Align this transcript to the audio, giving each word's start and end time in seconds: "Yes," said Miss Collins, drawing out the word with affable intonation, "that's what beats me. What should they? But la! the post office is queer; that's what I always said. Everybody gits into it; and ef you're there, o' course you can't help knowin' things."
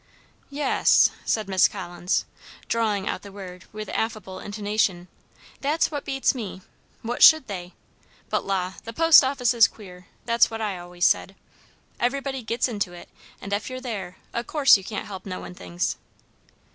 "Yes," 0.49 1.11
said 1.25 1.47
Miss 1.47 1.67
Collins, 1.67 2.25
drawing 2.67 3.07
out 3.07 3.21
the 3.21 3.31
word 3.31 3.65
with 3.71 3.87
affable 3.89 4.39
intonation, 4.39 5.09
"that's 5.59 5.91
what 5.91 6.05
beats 6.05 6.33
me. 6.33 6.63
What 7.03 7.21
should 7.21 7.45
they? 7.45 7.73
But 8.27 8.43
la! 8.43 8.73
the 8.83 8.93
post 8.93 9.23
office 9.23 9.53
is 9.53 9.67
queer; 9.67 10.07
that's 10.25 10.49
what 10.49 10.59
I 10.59 10.79
always 10.79 11.05
said. 11.05 11.35
Everybody 11.99 12.41
gits 12.41 12.67
into 12.67 12.93
it; 12.93 13.09
and 13.39 13.53
ef 13.53 13.69
you're 13.69 13.79
there, 13.79 14.17
o' 14.33 14.41
course 14.41 14.75
you 14.75 14.83
can't 14.83 15.05
help 15.05 15.23
knowin' 15.27 15.53
things." 15.53 15.97